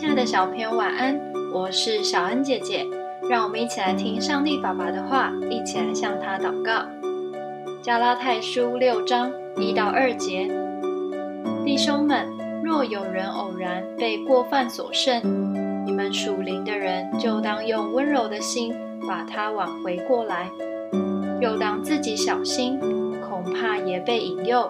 [0.00, 1.20] 亲爱的小朋友，晚安！
[1.52, 2.86] 我是小恩姐姐，
[3.28, 6.86] 让我们一起来听上帝爸爸的话，一起来向他祷告。
[7.82, 10.50] 加拉太书六章一到二节，
[11.66, 12.26] 弟兄们，
[12.64, 15.20] 若有人偶然被过犯所胜，
[15.84, 18.74] 你们属灵的人就当用温柔的心
[19.06, 20.48] 把他挽回过来，
[21.42, 22.80] 又当自己小心，
[23.28, 24.66] 恐怕也被引诱。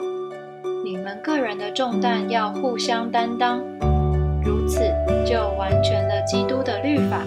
[0.85, 3.62] 你们个人的重担要互相担当。
[4.43, 4.81] 如此
[5.30, 7.22] 就完全了基督的律法。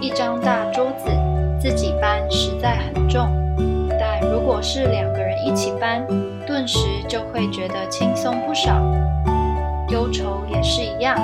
[0.00, 1.10] 一张大桌子
[1.58, 3.26] 自己搬实在很重，
[3.98, 6.06] 但如果是两个人一起搬，
[6.46, 8.80] 顿时就会觉得轻松不少。
[9.88, 11.18] 忧愁也是一样，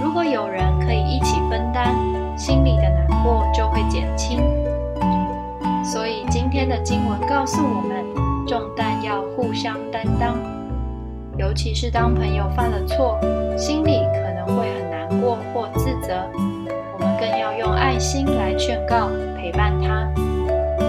[0.00, 1.96] 如果有人可以一起分担，
[2.38, 4.38] 心里的难过就会减轻。
[5.84, 8.04] 所以今天的经文告诉我们，
[8.46, 10.36] 重担要互相担当。
[11.38, 13.18] 尤其是当朋友犯了错，
[13.56, 14.02] 心里
[18.02, 20.12] 心来劝告、陪伴他，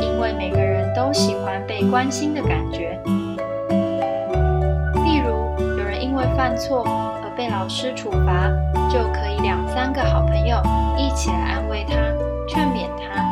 [0.02, 3.00] 因为每个人都喜欢被关心的感觉。
[5.06, 8.50] 例如，有人因为犯错而被老师处罚，
[8.90, 10.58] 就可以两三个好朋友
[10.98, 11.94] 一起来安慰他、
[12.50, 13.24] 劝勉他，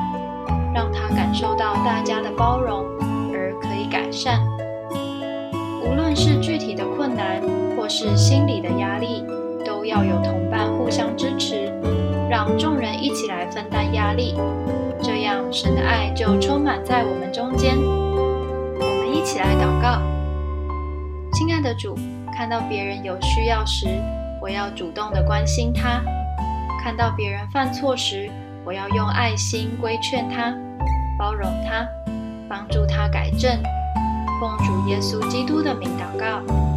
[0.76, 2.86] 让他感受到大家的包容，
[3.34, 4.40] 而可以改善。
[5.84, 7.42] 无论是具体的困难，
[7.76, 9.26] 或是心理的压力，
[9.66, 11.61] 都要有同伴互相支持，
[12.58, 14.36] 众人一起来分担压力，
[15.02, 17.76] 这样神的爱就充满在我们中间。
[17.78, 20.02] 我们一起来祷告：
[21.34, 21.96] 亲爱的主，
[22.36, 23.88] 看到别人有需要时，
[24.42, 26.02] 我要主动的关心他；
[26.84, 28.30] 看到别人犯错时，
[28.64, 30.54] 我要用爱心规劝他，
[31.18, 31.88] 包容他，
[32.48, 33.52] 帮助他改正。
[34.40, 36.71] 奉主耶稣基督的名祷告。